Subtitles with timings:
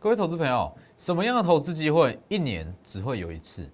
[0.00, 3.68] 各位投资朋友，什么样的投资机会一年只会有一次？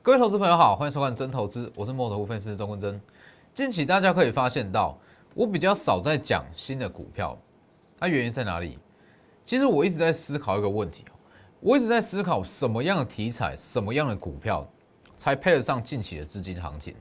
[0.00, 3.00] 各位投资朋友好，欢迎收看真投资，我是摩头分析师钟文真。
[3.52, 4.96] 近期大家可以发现到，
[5.34, 7.36] 我比较少在讲新的股票，
[7.98, 8.78] 它原因在哪里？
[9.44, 11.04] 其实我一直在思考一个问题
[11.58, 14.64] 我一直在思考什么样的题材、什么样的股票
[15.18, 16.94] 才配得上近期的资金行情。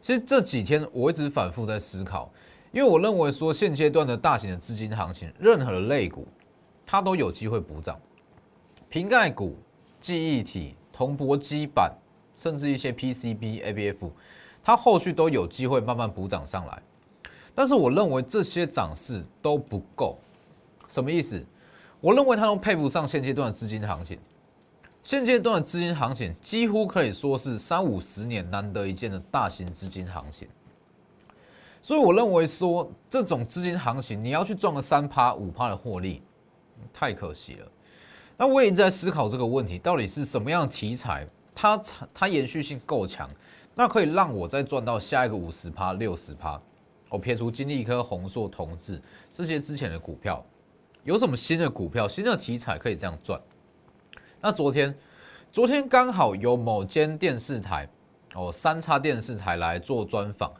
[0.00, 2.32] 其实这几天我一直反复在思考，
[2.72, 6.26] 因为我认为说现阶段的大型的资金行情，任何的类股
[6.84, 8.00] 它都有机会补涨，
[8.88, 9.56] 瓶盖股、
[10.00, 11.92] 记忆体、铜箔基板，
[12.34, 14.10] 甚至一些 PCB、ABF，
[14.64, 16.82] 它后续都有机会慢慢补涨上来。
[17.54, 20.18] 但是我认为这些涨势都不够，
[20.88, 21.44] 什么意思？
[22.00, 24.18] 我认为它都配不上现阶段的资金行情，
[25.06, 30.48] 现阶段的资金行情几乎可以说是三五十年难得一见的大型资金行情，
[31.80, 36.24] 所以我认为说这种资金行情你要去赚个三趴五趴的获利，
[36.92, 37.68] 太可惜了。
[38.36, 41.80] 那我也一直在思考这个问题，到底是什么样的题材，它
[42.12, 43.30] 它延续性够强，
[43.76, 46.60] 那可以让我再赚到下一个五十趴六十趴。
[47.10, 49.00] 我撇除金利科、宏硕、同志
[49.32, 50.44] 这些之前的股票。
[51.04, 53.40] 有什么新的股票、新的题材可以这样赚？
[54.40, 54.94] 那昨天，
[55.50, 57.88] 昨天刚好有某间电视台
[58.34, 60.52] 哦，三叉电视台来做专访。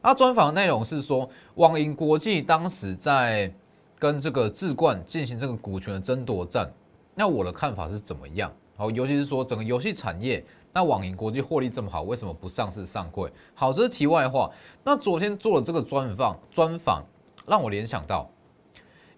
[0.00, 3.52] 那专访的内容是说，网银国际当时在
[3.98, 6.72] 跟这个智冠进行这个股权的争夺战。
[7.14, 8.52] 那我的看法是怎么样？
[8.76, 13.30] 好，尤其是说整个游戏产业，那网银国际获利这么好，为什么不上市上柜？
[13.54, 14.50] 好，这是题外话。
[14.84, 17.04] 那昨天做了这个专访，专访
[17.46, 18.30] 让我联想到。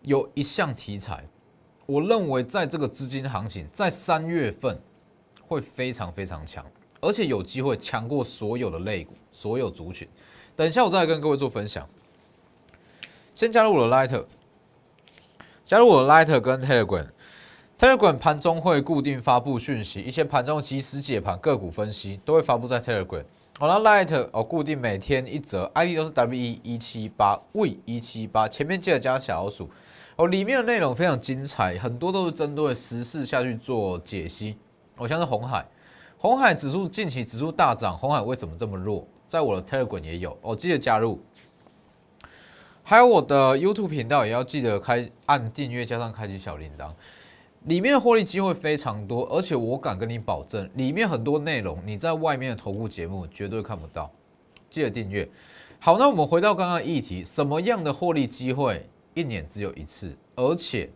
[0.03, 1.23] 有一项题材，
[1.91, 4.81] 我认为在这个资金行情在三月份
[5.43, 6.65] 会非常非常强，
[7.01, 10.07] 而且有机会强过所有的类股、所有族群。
[10.55, 11.89] 等一下我再来跟各位做分享。
[13.35, 14.25] 先加入我的 Lighter，
[15.65, 23.25] 加入我的 Lighter 跟 Telegram，Telegram 盘中会固定发布讯息，一些盘中即时解盘、个股分析都会发布在 Telegram。
[23.59, 29.69] 好了，Light 哦，固定每天一则，ID 都是 W 一七八 V 一七八，前面记得加小老鼠。
[30.21, 34.55] 哦，里面的内容非常精彩，很多都是针对时事下去做解析。
[34.99, 35.67] 哦，像是红海，
[36.19, 39.09] 红海指数近期指数大涨，红海为什么这么弱？
[39.27, 41.19] 在我的 Telegram 也有，哦，记得加入。
[42.83, 46.91] 还有我的 YouTube 频道也要记得开按订阅，加上开启小铃铛。
[47.65, 54.11] 里面的获利机会非常多，而且我敢跟你保证，里面很多内容你在外面的投顾节目绝对看不到。
[54.69, 55.27] 记得订阅。
[55.79, 58.87] 好，那我们回到刚刚议题，什么样的获利机会？
[59.15, 60.91] 一年只有一次，而且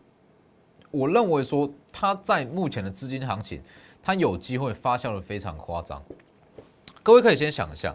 [0.91, 3.61] 我认为说它在目前的资金行情，
[4.03, 6.03] 它有机会发酵的非常夸张。
[7.03, 7.95] 各位可以先想一下，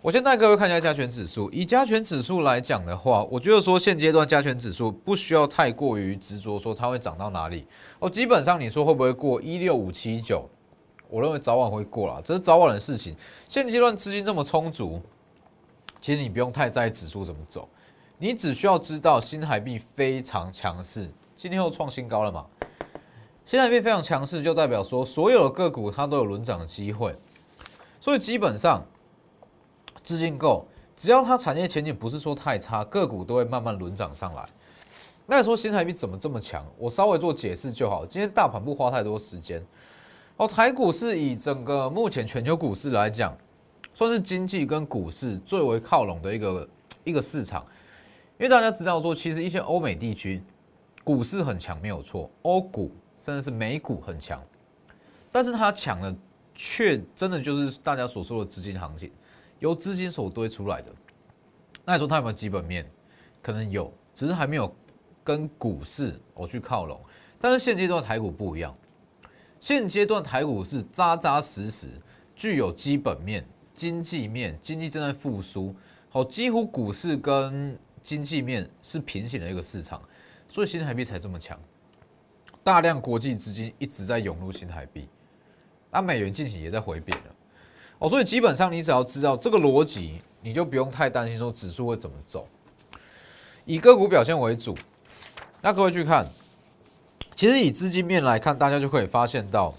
[0.00, 1.50] 我先带各位看一下加权指数。
[1.50, 7.66] 以加权指数来讲的话，我觉得说现阶段加权指数不需要太过于执着说它会涨到哪里。
[7.98, 10.48] 哦，基本上你说会不会过一六五七九？
[11.10, 13.14] 我认为早晚会过了，这是早晚的事情。
[13.46, 15.00] 现阶段资金这么充足，
[16.00, 17.68] 其实你不用太在意指数怎么走。
[18.20, 22.44] 你只需要知道新台币非常强势，今天又创新高了嘛？
[23.44, 27.14] 新台币非常强势，就代表说所有的个股它都有轮涨的机会，
[28.00, 28.84] 所以基本上
[30.02, 34.44] 资金够，只要它产业前景不是说太差，个股都会慢慢轮涨上来。
[35.24, 36.66] 那你说新台币怎么这么强？
[36.76, 38.04] 我稍微做解释就好。
[38.04, 39.64] 今天大盘不花太多时间。
[40.38, 43.32] 哦，台股是以整个目前全球股市来讲，
[43.94, 46.68] 算是经济跟股市最为靠拢的一个
[47.04, 47.64] 一个市场。
[48.38, 50.40] 因为大家知道说，其实一些欧美地区
[51.02, 54.40] 股市很强，没有错，欧股甚至是美股很强，
[55.30, 56.14] 但是它强的
[56.54, 59.10] 却真的就是大家所说的资金行情，
[59.58, 60.92] 由资金所堆出来的。
[61.84, 62.88] 那你说它有没有基本面？
[63.42, 64.72] 可能有，只是还没有
[65.24, 67.00] 跟股市我去靠拢。
[67.40, 68.76] 但是现阶段台股不一样，
[69.58, 71.88] 现阶段台股是扎扎实实，
[72.36, 73.44] 具有基本面、
[73.74, 75.74] 经济面，经济正在复苏，
[76.08, 77.76] 好，几乎股市跟
[78.08, 80.00] 经济面是平行的一个市场，
[80.48, 81.60] 所以新台币才这么强。
[82.64, 85.06] 大量国际资金一直在涌入新台币，
[85.90, 87.24] 那美元近期也在回贬了。
[87.98, 92.48] 哦，所以基本上你只要知道这个逻辑，你就不用太担心说指数会怎么走。
[93.66, 94.74] 以个股表现为主，
[95.60, 96.26] 那各位去看，
[97.36, 99.74] 其实以资金面来看，大家就可以发现到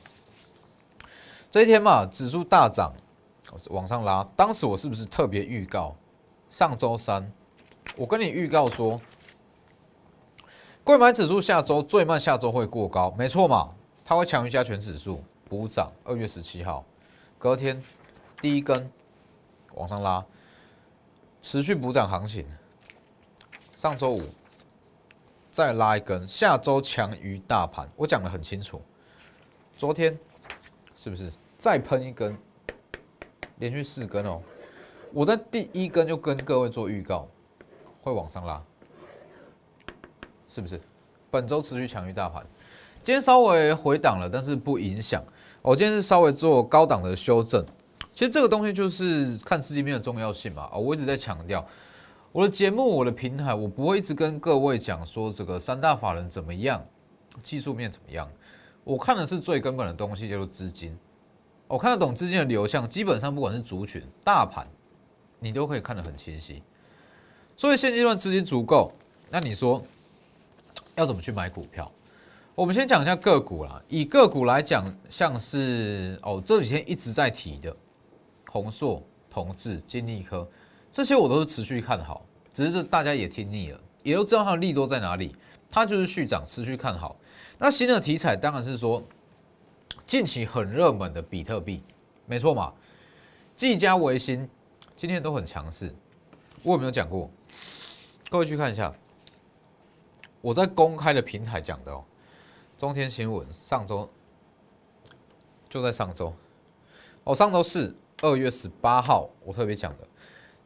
[1.50, 2.94] 这一天嘛，指数大涨，
[3.72, 4.24] 往上拉。
[4.36, 5.96] 当时我是不是特别预告
[6.48, 7.32] 上周三？
[8.00, 9.02] 我跟你预告说，
[10.86, 13.76] 贵买指数下周最慢下周会过高，没错嘛？
[14.06, 15.92] 它会强于加权指数补涨。
[16.06, 16.86] 二月十七号，
[17.38, 17.84] 隔天
[18.40, 18.90] 第一根
[19.74, 20.26] 往上拉，
[21.42, 22.48] 持续补涨行情。
[23.76, 24.22] 上周五
[25.52, 28.82] 再拉一根，下周强于大盘，我讲的很清楚。
[29.76, 30.18] 昨天
[30.96, 32.38] 是不是再喷一根，
[33.58, 34.42] 连续四根哦？
[35.12, 37.28] 我在第一根就跟各位做预告，
[38.02, 38.62] 会往上拉，
[40.48, 40.80] 是不是？
[41.32, 42.46] 本周持续强于大盘，
[43.04, 45.24] 今天稍微回档了，但是不影响。
[45.62, 47.64] 我今天是稍微做高档的修正。
[48.14, 50.64] 其实这个东西就是看资金面的重要性嘛。
[50.72, 51.66] 啊，我一直在强调，
[52.32, 56.84] 我的节目、我的平台，我不会一直跟各位讲说这个三大法人怎么样，
[57.44, 58.28] 技术面怎么样。
[58.84, 60.98] 我看的是最根本的东西，叫做资金。
[61.68, 64.66] 我看得懂资金的流向，基本上不管是族群、大盘。
[65.40, 66.62] 你都可以看得很清晰，
[67.60, 68.90] 所以现阶段资金足够，
[69.30, 69.84] 那你说
[70.96, 71.92] 要怎么去买股票？
[72.56, 73.84] 我们先讲一下个股啦。
[73.90, 77.76] 以个股来讲，像是哦这几天一直在提的
[78.50, 80.48] 宏硕、同志、金利科，
[80.90, 85.36] 这些我都是持续看好，只是大家也听腻了，也都知道它的利多在哪里，
[85.70, 87.14] 它就是续涨，持续看好。
[87.58, 89.04] 那新的题材当然是说
[90.06, 91.84] 近期很热门的比特币，
[92.26, 92.72] 没错嘛，
[93.58, 94.48] 技嘉、维新。
[94.96, 95.94] 今天都很强势，
[96.64, 97.30] 我有没有讲过？
[98.30, 98.94] 各位去看一下，
[100.40, 102.04] 我在公开的平台讲的哦。
[102.78, 104.08] 中天新闻上周
[105.68, 106.32] 就在上周，
[107.24, 110.08] 哦，上周四二月十八号，我特别讲的，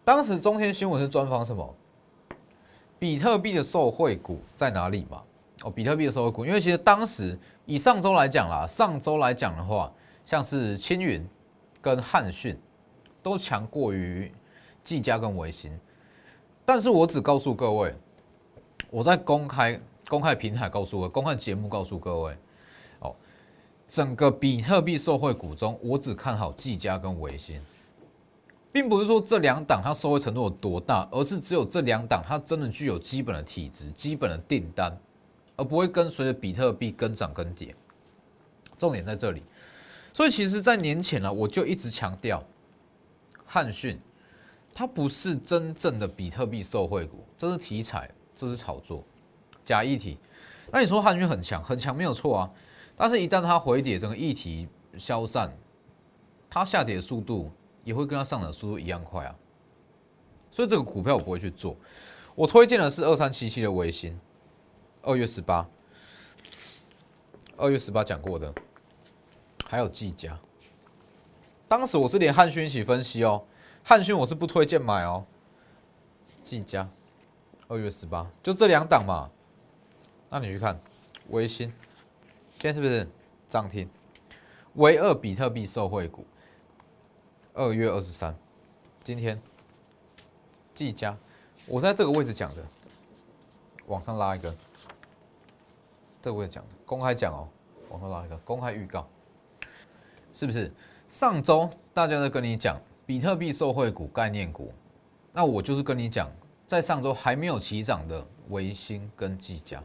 [0.03, 1.73] 当时中天新闻是专访什么？
[2.99, 5.23] 比特币的受惠股在哪里嘛？
[5.63, 9.89] 哦，比特币的受惠股，因为其实当时以上周来讲啦，上周来讲的话，
[10.25, 11.25] 像是青云
[11.81, 12.59] 跟汉讯。
[13.21, 14.29] 都强过于
[14.83, 15.71] 技嘉跟维新，
[16.65, 17.93] 但是我只告诉各位，
[18.89, 22.37] 我在公开公开平台告诉我，公开节目告诉各位，
[22.99, 23.15] 哦，
[23.87, 27.61] 整个比特币受惠股中，我只看好技嘉跟维新，
[28.71, 34.97] 并不是说这两档它受惠程度有多大，而是只有这两档它真的具有基本的体质、基本的订单，
[35.55, 37.75] 而不会跟随着比特币跟涨跟跌。
[38.79, 39.43] 重点在这里，
[40.13, 42.43] 所以其实，在年前呢，我就一直强调。
[43.45, 43.99] 汉讯，
[44.73, 49.03] 它不是真正的比特币受惠股，这是题材，这是炒作，
[49.63, 50.17] 假议题。
[50.71, 52.51] 那你说汉讯很强，很强没有错啊，
[52.95, 54.67] 但是一旦它回跌，整个议题
[54.97, 55.55] 消散，
[56.49, 57.51] 它下跌的速度
[57.83, 59.35] 也会跟它上涨速度一样快啊。
[60.49, 61.75] 所以这个股票我不会去做。
[62.33, 64.19] 我推荐的是二三七七的微星，
[65.03, 65.67] 二月十八，
[67.57, 68.51] 二月十八讲过的，
[69.67, 70.35] 还有技嘉。
[71.67, 73.43] 当时我是连汉讯一起分析哦，
[73.83, 75.25] 汉讯我是不推荐买哦。
[76.41, 76.89] 技嘉
[77.67, 79.29] 二月十八，就这两档嘛。
[80.29, 80.79] 那你去看。
[81.29, 81.71] 微星，
[82.59, 83.07] 现在是不是
[83.47, 83.89] 涨停？
[84.75, 86.25] 唯二比特币受惠股，
[87.53, 88.37] 二月二十三，
[89.03, 89.41] 今天。
[90.73, 91.17] 技嘉，
[91.65, 92.65] 我在这个位置讲的，
[93.85, 94.53] 往上拉一个，
[96.21, 97.47] 这个位置讲的，公开讲哦，
[97.89, 99.07] 往上拉一个，公开预告，
[100.33, 100.71] 是不是？
[101.07, 102.81] 上周大家都跟你讲
[103.13, 104.73] 比特币受惠股概念股，
[105.31, 106.31] 那我就是跟你讲，
[106.65, 109.83] 在上周还没有起涨的维新跟技嘉，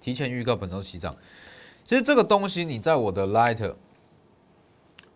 [0.00, 1.14] 提前预告本周起涨。
[1.84, 3.74] 其实这个东西你在我的 Light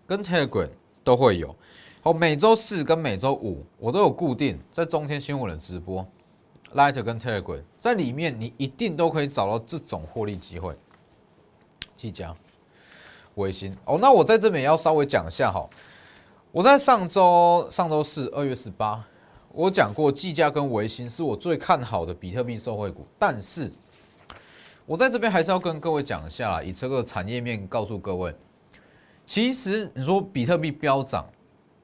[0.06, 0.68] 跟 Telegram
[1.02, 1.56] 都会有。
[2.02, 6.06] 好，每周四跟每周五我都有固定在中天新闻的直播
[6.74, 10.76] ，Light 跟 Telegram 在里面你一定都可以找到这种获利机会。
[11.96, 12.36] 技嘉。
[13.36, 15.66] 维新哦，那我在这边也要稍微讲一下哈。
[16.52, 19.04] 我在上周上周四二月十八，
[19.52, 23.70] 我讲过计价跟维新是我最看好的比特币受惠股，但是
[24.84, 28.34] 我在这边还是要跟各位讲一下，以这个产业面告诉各位，
[29.24, 31.24] 其实你说比特币飙涨，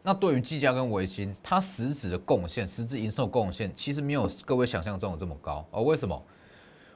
[0.02, 5.82] 那对于计价跟维新，它实质的贡献、实质营收贡献，其实没有各位想象中的这么高哦。
[5.84, 6.20] 为什么？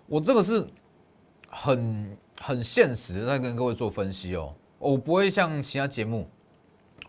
[0.06, 0.66] 我这个是
[1.48, 2.16] 很。
[2.42, 6.26] 很现实在跟各位做分析哦，我不会像其他节目，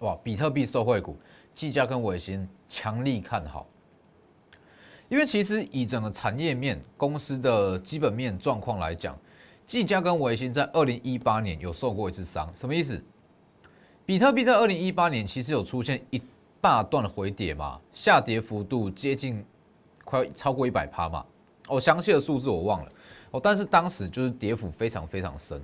[0.01, 1.17] 哇，比特币受惠股，
[1.55, 3.65] 技嘉跟伟星强力看好，
[5.09, 9.17] 因为其实以整个产业面、公司的基本面状况来讲，
[9.65, 13.03] 技嘉跟伟星在二零一八年有受过一次伤，什么意思？
[14.05, 16.21] 比特币在二零一八年其实有出现一
[16.59, 19.45] 大段的回跌嘛，下跌幅度接近
[20.03, 21.25] 快超过一百趴嘛，
[21.67, 22.91] 哦，详细的数字我忘了。
[23.29, 25.63] 哦，但是当时就是跌幅非常非常深，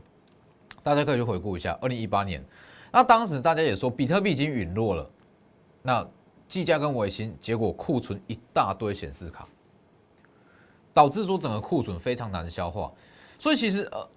[0.83, 2.41] 大家可以去回顾一下二零一八年，
[2.91, 5.09] 那当时大家也说比特币已经陨落了，
[5.81, 6.07] 那
[6.47, 9.47] 技嘉跟维新结果库存一大堆显示卡，
[10.93, 12.91] 导致说整个库存非常难消化，
[13.37, 14.09] 所以其实呃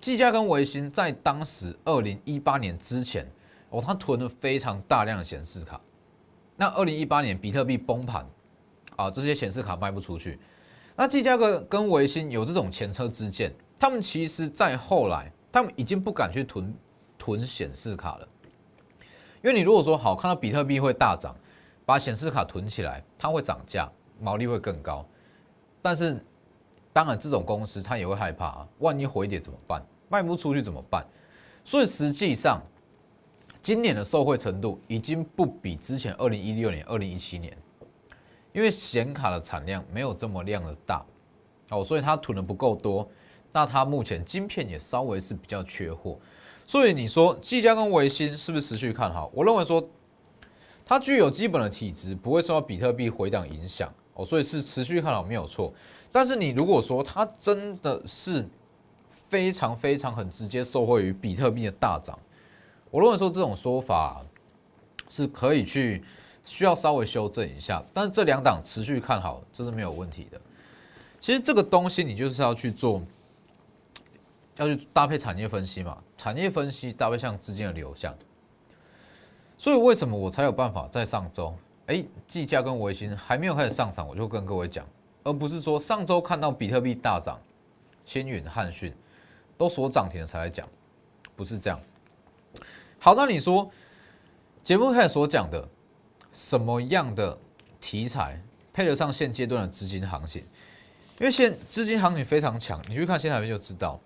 [0.00, 3.30] 技嘉跟维新在当时二零一八年之前，
[3.70, 5.80] 哦，他囤了非常大量的显示卡。
[6.56, 8.24] 那二零一八年比特币崩盘
[8.96, 10.38] 啊，这些显示卡卖不出去。
[10.94, 16.72] 那技嘉跟跟维新有这种前车之鉴，他们其实在后来，他们已经不敢去囤
[17.22, 18.28] 囤显示卡了，
[19.44, 21.32] 因为你如果说好看到比特币会大涨，
[21.86, 23.88] 把显示卡囤起来，它会涨价，
[24.18, 25.06] 毛利会更高。
[25.80, 26.20] 但是，
[26.92, 29.80] 当然这种公司它也会害怕啊，万一回跌怎么办？
[30.08, 31.06] 卖不出去怎么办？
[31.62, 32.60] 所以实际上，
[33.60, 37.56] 今年的受惠程度已经不比之前二零一六年、二零一七年。
[38.52, 41.06] 因为显卡的产量没有这么量的大，
[41.70, 43.08] 哦，所以它囤的不够多，
[43.52, 46.18] 那它目前晶片也稍微是比较缺货，
[46.66, 49.30] 所以你说技嘉跟维新是不是持续看好？
[49.34, 49.86] 我认为说
[50.84, 55.72] 它具有基本的体质，不会受到比特币回档影响，哦，所以是持续看好没有错。
[56.10, 58.48] 但是你如果说它真的是
[59.10, 62.18] 非常非常很直接受惠于比特币的大涨，
[62.90, 64.24] 我认为说这种说法
[65.08, 66.02] 是可以去。
[66.44, 70.40] 需要稍微修正一下，但是这两档持续看好，这是没有问题的。
[71.20, 73.00] 其实这个东西你就是要去做，
[74.56, 78.14] 要去搭配产业分析嘛，产业分析搭配像资金的流向。
[79.56, 81.54] 所以为什么我才有办法在上周，
[81.86, 84.86] 哎，计价跟维新还没有开始上涨，我就跟各位讲，
[85.24, 87.40] 而不是说上周看到比特币大涨，
[88.04, 88.92] 千云、汉讯
[89.56, 90.68] 都所涨停了才来讲，
[91.36, 91.80] 不是这样。
[92.98, 93.70] 好，那你说
[94.64, 95.68] 节目开始所讲的。
[96.34, 97.36] 什么样的
[97.78, 98.40] 题材
[98.72, 100.40] 配得上现阶段的资金行情？
[101.20, 104.00] 因为现资金行情非常强，你去看现在就知道，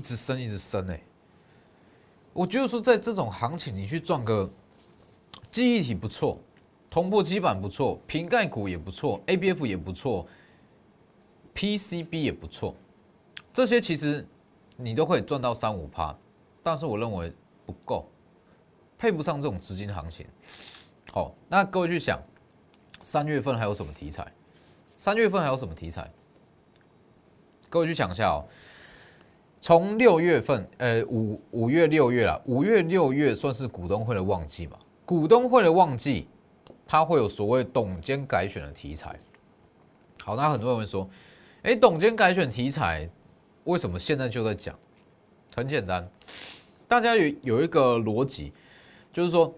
[0.00, 0.98] 一直升，一直升哎。
[2.32, 4.50] 我觉得说在这种行情，你去赚个
[5.50, 6.38] 记忆体不错，
[6.88, 10.26] 通破基板不错，瓶盖股也不错，ABF 也不错
[11.54, 12.74] ，PCB 也不错，
[13.52, 14.26] 这些其实
[14.74, 16.16] 你都可以赚到三五趴，
[16.62, 17.30] 但是我认为
[17.66, 18.08] 不够，
[18.96, 20.26] 配不上这种资金行情。
[21.12, 22.18] 好，那各位去想，
[23.02, 24.26] 三月份还有什么题材？
[24.96, 26.10] 三月份还有什么题材？
[27.68, 28.48] 各位去想一下哦。
[29.60, 34.78] 从六月份，呃，五五月六月了，五月六月算是股东会的旺季嘛？
[35.04, 36.26] 股东会的旺季，
[36.86, 39.18] 它会有所谓董监改选的题材。
[40.22, 41.08] 好，那很多人会说，
[41.62, 43.08] 哎，董监改选题材
[43.64, 44.74] 为什么现在就在讲？
[45.54, 46.08] 很简单，
[46.88, 48.52] 大家有有一个逻辑，
[49.12, 49.54] 就是说。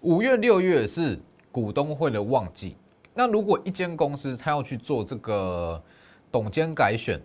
[0.00, 1.18] 五月、六月是
[1.50, 2.76] 股东会的旺季。
[3.14, 5.82] 那如果一间公司它要去做这个
[6.30, 7.18] 董监改选，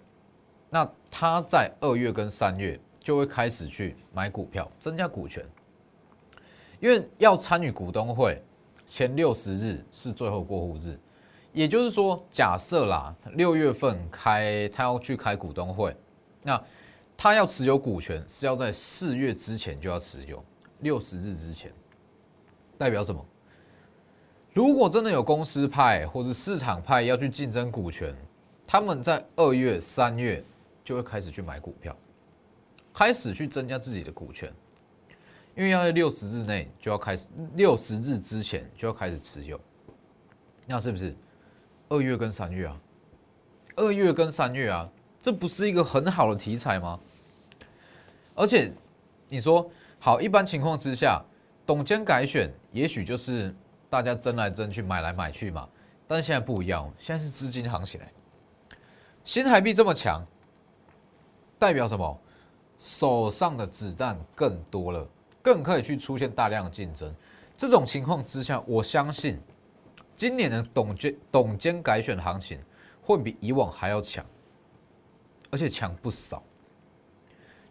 [0.70, 5.46] 那他在二月跟三月就会开始去买股票，增加股权。
[6.80, 8.42] 因为要参与股东会
[8.86, 10.98] 前六十日是最后过户日，
[11.52, 15.96] 也就是说，假设啦，六月份开他要去开股东会，
[16.44, 16.62] 那
[17.18, 20.42] 他要持有股权是要在四月之前就要持有，
[20.80, 21.72] 六十日之前。
[22.78, 23.26] 代表什么？
[24.54, 28.16] 如果真的有公司派或者市场派要去竞争股权，
[28.66, 30.42] 他们在二月、三月
[30.90, 31.96] 就会开始去买股票，
[32.92, 34.52] 开始去增加自己的股权，
[35.56, 39.62] 因为要在六十日内就要开始，六十日之前就要开始持有，
[40.66, 41.16] 那是不是
[41.90, 42.82] 二月跟三月啊？
[43.76, 44.90] 二月跟三月啊，
[45.22, 47.00] 这不是一个很好的题材吗？
[48.34, 48.74] 而且
[49.28, 49.70] 你说
[50.00, 51.24] 好，一般情况之下。
[51.68, 53.54] 董监改选，也许就是
[53.92, 55.70] 大家争来争去、买来买去嘛。
[56.08, 58.12] 但是现在不一样，现在是资金行起来，
[59.24, 60.26] 新台币这么强，
[61.60, 62.20] 代表什么？
[62.80, 65.06] 手上的子弹更多了，
[65.42, 67.14] 更可以去出现大量的竞争。
[67.58, 69.38] 这种情况之下，我相信
[70.16, 72.58] 今年的董监董监改选行情
[73.02, 74.26] 会比以往还要强，
[75.52, 76.42] 而且强不少。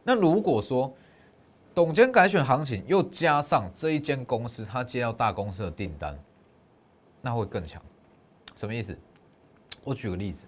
[0.04, 0.94] 那如果说，
[1.74, 6.18] 董监改选行情，又加上这一间公司，它接到大公司的订单，
[7.22, 7.80] 那会更强。
[8.54, 8.94] 什么意思？
[9.84, 10.46] 我举个例子，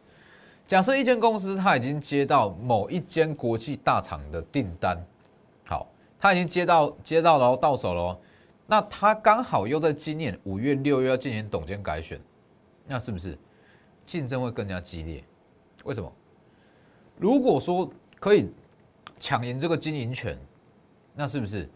[0.70, 4.96] 假设一间公司它已经接到某一间国际大厂的订单，
[5.66, 5.84] 好，
[6.16, 8.16] 它已经接到接到了到手了，
[8.68, 12.20] 那它刚好又在今年五月六月要进行董监改选，
[12.86, 13.36] 那是不是
[14.06, 15.24] 竞争会更加激烈？
[15.82, 16.08] 为什么？
[17.18, 18.48] 如果说可以
[19.18, 20.38] 抢赢这个经营权。
[21.16, 21.68] 那是不是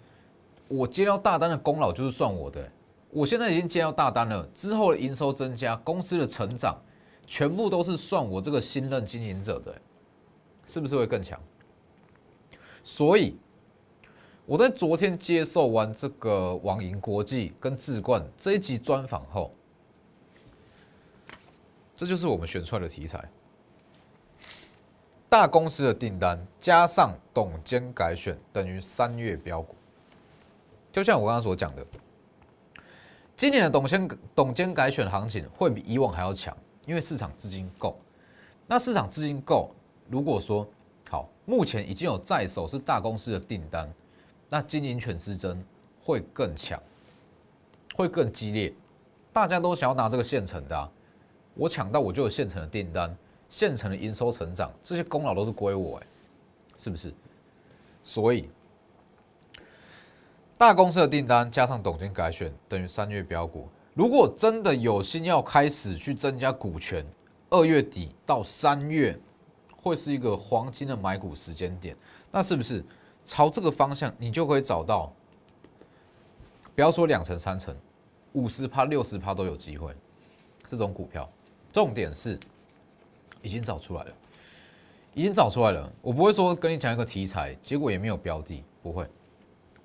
[0.68, 2.70] 我接到大单的功劳就是算我的？
[3.10, 6.80] 我现在已经接到大单了，之后的营收增加、公司的成长，
[7.26, 9.74] 全部都是算我这个新任经营者的，
[10.66, 11.40] 是不是会更强？
[12.82, 13.36] 所以
[14.46, 19.54] 我在昨天接受完这个网银国际跟智冠这一集专访后，
[21.96, 23.22] 这就是我们选出来的题材。
[25.28, 29.74] 大公司的订单加上董监改选，等于三月标股。
[30.92, 31.84] 就像我刚刚所讲的，
[33.36, 37.96] 今年的董监董监改选行情会比以往还要强，因为市场资金够。
[38.66, 39.70] 那市场资金够，
[40.08, 40.66] 如果说
[41.10, 43.92] 好，目前已经有在手是大公司的订单，
[44.48, 45.62] 那经营权之争
[46.00, 46.82] 会更强，
[47.94, 48.72] 会更激烈。
[49.32, 50.90] 大家都想要拿这个现成的，
[51.54, 53.16] 我抢到我就有现成的订单，
[53.48, 56.06] 现成的营收成长，这些功劳都是归我，哎，
[56.76, 57.12] 是不是？
[58.02, 58.48] 所以。
[60.56, 63.68] 大公司的订单加上董监改选等于三月标股。
[63.94, 67.06] 如果真的有心要开始去增加股权，
[67.48, 69.16] 二月底到三月
[69.76, 71.96] 会是一个黄金的买股时间点。
[72.32, 72.84] 那是不是
[73.22, 75.12] 朝这个方向，你就可以找到？
[76.74, 77.74] 不要说两成三成，
[78.32, 79.94] 五十趴六十趴都有机会。
[80.66, 81.30] 这种股票，
[81.72, 82.36] 重点是
[83.42, 84.12] 已经找出来了，
[85.12, 85.92] 已经找出来了。
[86.02, 89.06] 我不会说跟你讲一个题材，结果也没有标的，不会。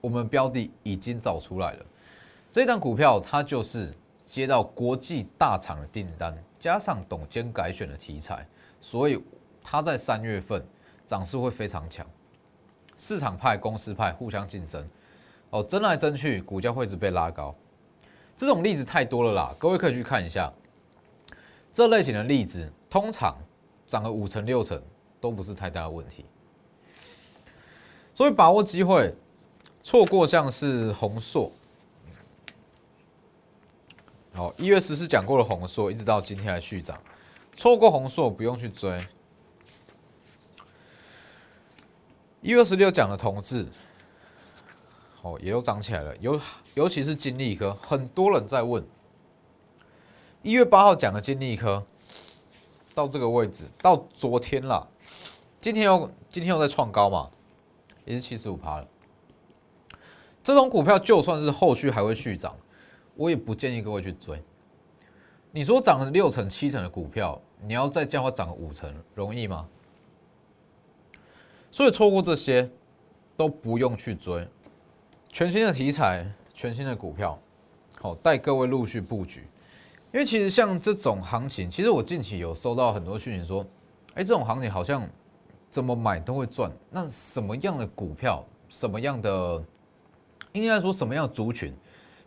[0.02, 1.86] 我们标的已经找出来了，
[2.52, 3.94] 这档股票它就是
[4.26, 8.46] 接到国际大厂的订单，加上董监改选的题材，
[8.80, 9.22] 所以
[9.64, 10.66] 它在三月份
[11.06, 12.06] 涨势会非常强。
[12.98, 14.84] 市场派、公司派互相竞争，
[15.52, 17.56] 哦，争来争去，股价会一直被拉高。
[18.36, 20.52] 这种例子太多了啦，各位可以去看一下。
[21.72, 23.38] 这类型的例子，通常
[23.88, 24.82] 涨个五成六成
[25.22, 26.26] 都不是太大的问题，
[28.14, 29.14] 所以把握机会。
[29.82, 31.50] 错过像是红硕，
[34.40, 36.98] 好，一月十四讲过了红硕，一直到今天还续涨。
[37.58, 39.06] 错过红硕不用去追。
[42.40, 43.68] 一月十六讲的同志，
[45.24, 46.40] 哦，也都涨起来了，尤
[46.76, 48.82] 尤其是金利科，很多人在问。
[50.42, 51.86] 一月八号讲的金利科，
[52.94, 54.88] 到这个位置，到昨天了，
[55.60, 57.30] 今天又今天又在创高嘛，
[58.06, 58.88] 也是七十五趴了。
[60.42, 62.56] 这种股票就算是后续还会续涨，
[63.20, 64.42] 我也不建议各位去追。
[65.52, 69.68] 你说涨了六成、七成的股票，你要再叫它涨五成，容易吗？
[71.70, 72.72] 所以错过这些
[73.36, 74.48] 都不用去追。
[75.28, 77.38] 全新的题材、全新的股票，
[78.00, 79.46] 好带各位陆续布局。
[80.14, 83.66] 因为其实像这种行情，其实我近期有收到很多讯息说，
[84.14, 85.06] 哎，这种行情好像
[85.68, 86.72] 怎么买都会赚。
[86.90, 89.62] 那什么样的股票，什么样的？
[90.54, 91.72] 应该说什么样的族群，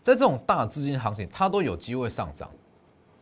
[0.02, 2.50] 在这种大资金行情，它都有机会上涨。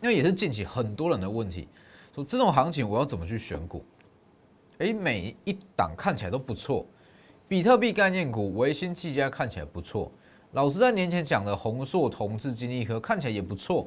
[0.01, 1.69] 那也是近期很多人的问题，
[2.15, 3.85] 说这种行情我要怎么去选股？
[4.79, 6.87] 哎，每一档看起来都不错，
[7.47, 10.11] 比特币概念股、维新、技嘉看起来不错。
[10.53, 13.87] 老师在年前讲的宏硕、同志、金立科看起来也不错。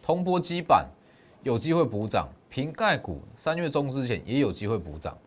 [0.00, 0.88] 铜箔基板
[1.42, 5.18] 有机会补涨，瓶盖股三月中之前也有机会补涨。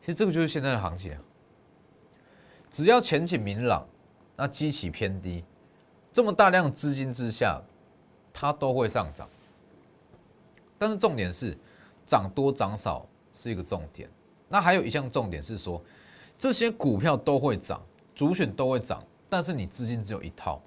[0.00, 1.20] 其实这个就是现在的行情啊。
[2.70, 3.86] 只要前景明朗，
[4.36, 5.44] 那基期偏低，
[6.12, 7.60] 这么大量资金之下，
[8.32, 9.28] 它都会上涨。
[10.76, 11.56] 但是重点是，
[12.04, 14.08] 涨多涨少是一个重点。
[14.48, 15.82] 那还有一项重点是说，
[16.36, 17.80] 这些股票都会涨，
[18.14, 20.60] 主选都会涨，但是你资金只有一套。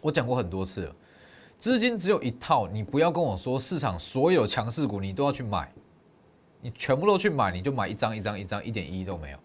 [0.00, 0.94] 我讲过很多次了，
[1.58, 5.72] 资金只有一套，你不要跟我说市场所有强势股你都要去买，
[6.60, 9.38] 你全部都去买，你就买一张一张一张，一点意义都没有。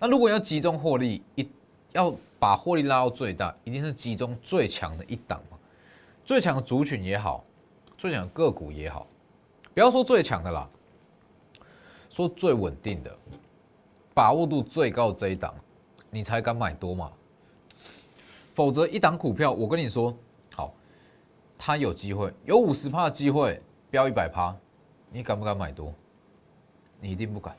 [0.00, 1.46] 那如果要集中获利，一
[1.92, 5.58] 要把获利拉到最大，一定是集中最强的一档嘛？
[6.24, 7.44] 最强的族群也好，
[7.98, 9.06] 最强的个股也好，
[9.74, 10.66] 不要说最强的啦，
[12.08, 13.14] 说最稳定的，
[14.14, 15.54] 把握度最高的这一档，
[16.08, 17.12] 你才敢买多嘛？
[18.54, 20.16] 否则一档股票，我跟你说，
[20.54, 20.72] 好，
[21.58, 23.60] 它有机会，有五十趴的机会
[23.90, 24.56] 飙一百趴，
[25.10, 25.92] 你敢不敢买多？
[27.00, 27.54] 你一定不敢。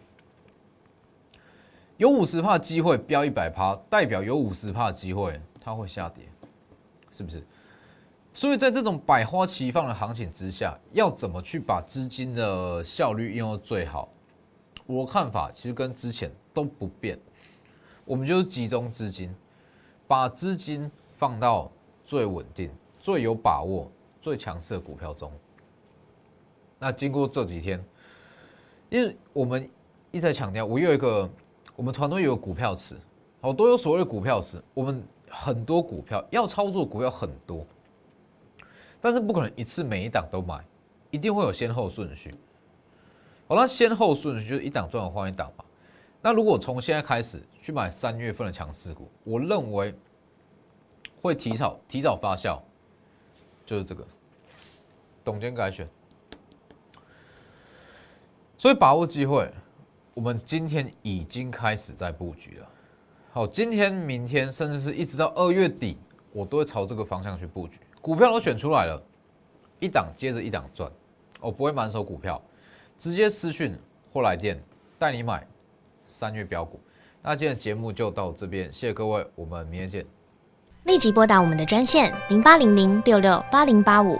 [2.02, 6.26] 有五十帕机会飙一百趴，代表有五十帕机会它会下跌，
[7.12, 7.46] 是不是？
[8.34, 14.10] 所以在这种百花齐放的行情之下，要怎么去把资金的效率用到最好？
[14.88, 17.20] 我看法其实跟之前都不变，
[18.04, 19.32] 我们就是集中资金，
[20.08, 21.72] 把资金放到
[22.04, 25.32] 最稳定、最有把握、最强势的股票中。
[26.80, 27.80] 那经过这几天，
[28.90, 29.70] 因为我们
[30.10, 31.30] 一再强调，我有一个。
[31.76, 32.96] 我们团队有股票池，
[33.42, 34.62] 哦，都有所谓的股票池。
[34.74, 37.66] 我们很多股票要操作，股票很多，
[39.00, 40.64] 但是不可能一次每一档都买，
[41.10, 42.36] 一定会有先后顺序。
[43.48, 45.66] 好，那先后顺序就是一档赚完换一档嘛。
[46.22, 49.96] 那如果从现在开始去买三月份的强势股，我认为
[51.22, 52.60] 会提早提早发酵，
[53.66, 54.06] 就是这个
[55.24, 55.90] 董监改选，
[58.56, 59.52] 所以把握机会。
[60.14, 62.68] 我们今天已经开始在布局了，
[63.32, 65.98] 好，今天、明天，甚至是一直到二月底，
[66.34, 67.80] 我都会朝这个方向去布局。
[68.02, 69.02] 股票都选出来了，
[69.80, 70.92] 一档接着一档赚，
[71.40, 72.42] 我不会满手股票，
[72.98, 73.74] 直接私讯
[74.12, 74.62] 或来电
[75.00, 75.48] 带你买
[76.04, 76.78] 三月标股。
[77.22, 80.06] 那今天的节目就到这边，谢谢各位，我们明天见。
[80.84, 84.20] 立即拨打我们的专线零八零零六六八零八五